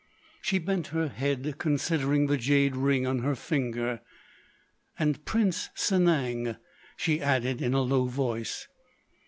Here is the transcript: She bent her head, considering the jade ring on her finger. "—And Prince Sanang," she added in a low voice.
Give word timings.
She 0.41 0.57
bent 0.57 0.87
her 0.87 1.09
head, 1.09 1.59
considering 1.59 2.25
the 2.25 2.35
jade 2.35 2.75
ring 2.75 3.05
on 3.05 3.19
her 3.19 3.35
finger. 3.35 4.01
"—And 4.97 5.23
Prince 5.25 5.69
Sanang," 5.75 6.57
she 6.97 7.21
added 7.21 7.61
in 7.61 7.75
a 7.75 7.81
low 7.83 8.05
voice. 8.07 8.67